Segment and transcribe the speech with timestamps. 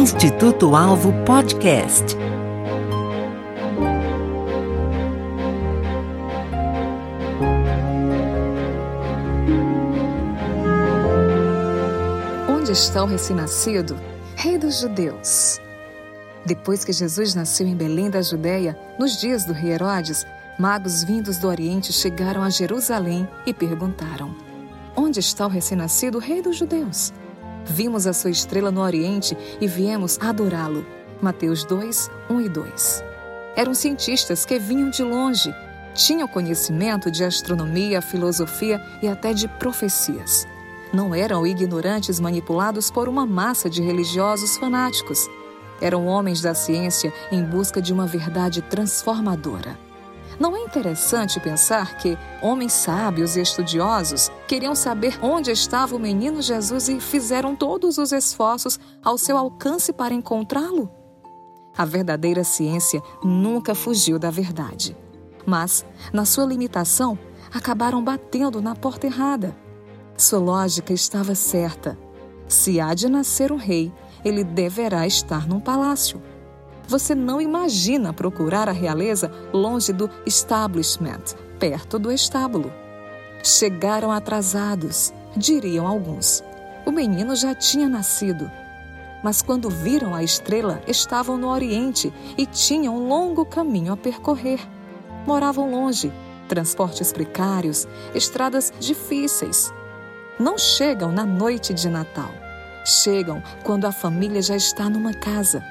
[0.00, 2.16] Instituto Alvo Podcast.
[12.48, 13.94] Onde está o recém-nascido,
[14.36, 15.60] Rei dos Judeus?
[16.46, 20.26] Depois que Jesus nasceu em Belém da Judéia, nos dias do rei Herodes,
[20.58, 24.34] magos vindos do Oriente chegaram a Jerusalém e perguntaram:
[24.96, 27.12] Onde está o recém-nascido Rei dos Judeus?
[27.64, 30.84] Vimos a sua estrela no Oriente e viemos adorá-lo.
[31.20, 33.04] Mateus 2, 1 e 2.
[33.56, 35.54] Eram cientistas que vinham de longe,
[35.94, 40.46] tinham conhecimento de astronomia, filosofia e até de profecias.
[40.92, 45.28] Não eram ignorantes manipulados por uma massa de religiosos fanáticos.
[45.80, 49.78] Eram homens da ciência em busca de uma verdade transformadora.
[50.40, 56.40] Não é interessante pensar que homens sábios e estudiosos queriam saber onde estava o menino
[56.40, 60.90] Jesus e fizeram todos os esforços ao seu alcance para encontrá-lo?
[61.76, 64.96] A verdadeira ciência nunca fugiu da verdade.
[65.44, 67.18] Mas, na sua limitação,
[67.52, 69.54] acabaram batendo na porta errada.
[70.16, 71.98] Sua lógica estava certa.
[72.48, 73.92] Se há de nascer um rei,
[74.24, 76.22] ele deverá estar num palácio.
[76.90, 82.72] Você não imagina procurar a realeza longe do establishment, perto do estábulo.
[83.44, 86.42] Chegaram atrasados, diriam alguns.
[86.84, 88.50] O menino já tinha nascido.
[89.22, 94.58] Mas quando viram a estrela, estavam no Oriente e tinham um longo caminho a percorrer.
[95.24, 96.12] Moravam longe,
[96.48, 99.72] transportes precários, estradas difíceis.
[100.40, 102.32] Não chegam na noite de Natal.
[102.84, 105.62] Chegam quando a família já está numa casa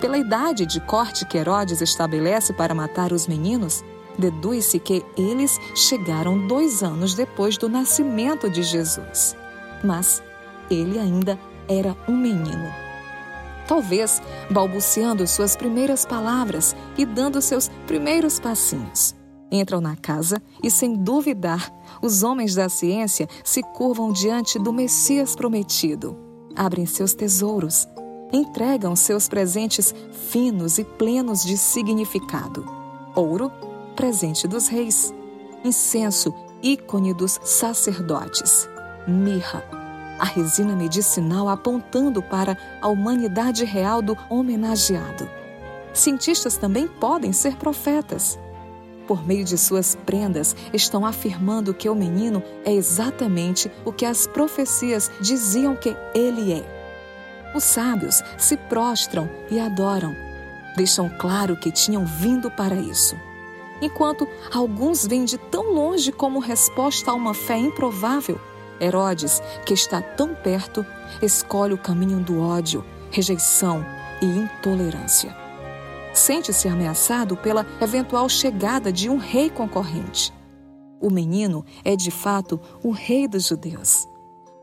[0.00, 3.84] pela idade de corte que Herodes estabelece para matar os meninos,
[4.18, 9.36] deduz-se que eles chegaram dois anos depois do nascimento de Jesus.
[9.84, 10.22] Mas
[10.70, 12.72] ele ainda era um menino.
[13.68, 19.14] Talvez balbuciando suas primeiras palavras e dando seus primeiros passinhos.
[19.52, 25.36] Entram na casa e, sem duvidar, os homens da ciência se curvam diante do Messias
[25.36, 26.16] prometido.
[26.56, 27.86] Abrem seus tesouros
[28.32, 32.64] entregam seus presentes finos e plenos de significado.
[33.14, 33.50] Ouro,
[33.96, 35.12] presente dos reis.
[35.64, 38.68] Incenso, ícone dos sacerdotes.
[39.06, 39.64] Mirra,
[40.18, 45.28] a resina medicinal apontando para a humanidade real do homenageado.
[45.92, 48.38] Cientistas também podem ser profetas.
[49.06, 54.26] Por meio de suas prendas, estão afirmando que o menino é exatamente o que as
[54.26, 56.79] profecias diziam que ele é
[57.54, 60.14] os sábios se prostram e adoram.
[60.76, 63.16] Deixam claro que tinham vindo para isso.
[63.82, 68.38] Enquanto alguns vêm de tão longe como resposta a uma fé improvável,
[68.80, 70.84] Herodes, que está tão perto,
[71.20, 73.84] escolhe o caminho do ódio, rejeição
[74.22, 75.36] e intolerância.
[76.12, 80.32] Sente-se ameaçado pela eventual chegada de um rei concorrente.
[81.00, 84.06] O menino é de fato o rei dos judeus.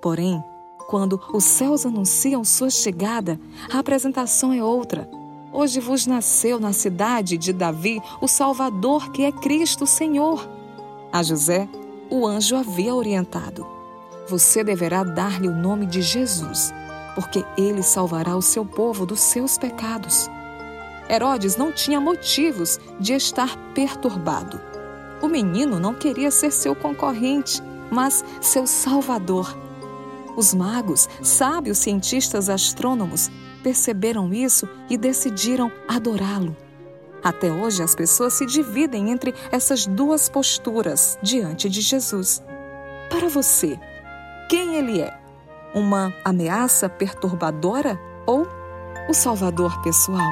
[0.02, 0.44] Porém,
[0.88, 3.38] quando os céus anunciam sua chegada,
[3.72, 5.08] a apresentação é outra.
[5.52, 10.48] Hoje vos nasceu na cidade de Davi o Salvador, que é Cristo Senhor.
[11.12, 11.68] A José,
[12.10, 13.68] o anjo havia orientado:
[14.30, 16.74] Você deverá dar-lhe o nome de Jesus,
[17.16, 20.30] porque ele salvará o seu povo dos seus pecados.
[21.10, 24.60] Herodes não tinha motivos de estar perturbado.
[25.22, 29.67] O menino não queria ser seu concorrente, mas seu salvador
[30.38, 33.30] os magos, sábios cientistas astrônomos,
[33.64, 36.56] perceberam isso e decidiram adorá-lo.
[37.24, 42.42] Até hoje, as pessoas se dividem entre essas duas posturas diante de Jesus.
[43.10, 43.78] Para você,
[44.48, 45.20] quem ele é?
[45.74, 48.48] Uma ameaça perturbadora ou
[49.10, 50.32] o salvador pessoal?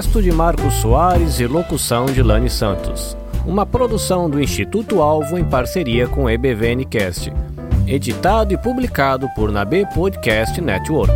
[0.00, 3.14] Texto de Marcos Soares e locução de Lani Santos.
[3.44, 7.30] Uma produção do Instituto Alvo em parceria com o EBVNcast.
[7.86, 11.12] Editado e publicado por Nabe Podcast Network.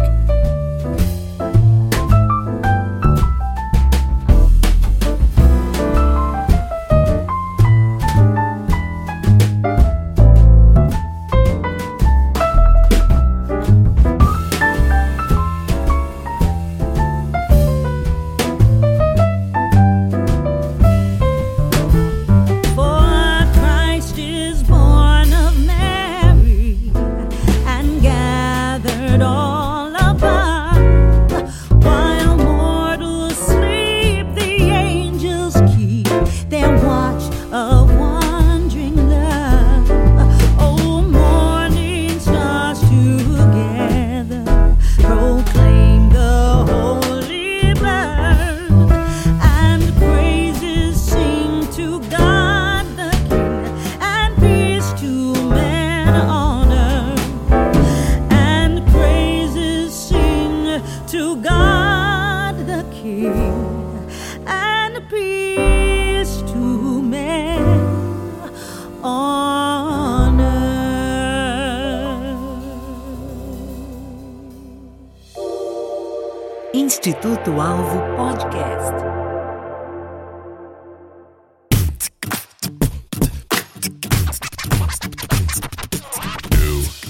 [76.73, 78.95] Instituto Alvo Podcast.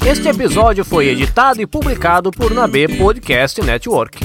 [0.05, 4.24] Este episódio foi editado e publicado por Nabe Podcast Network.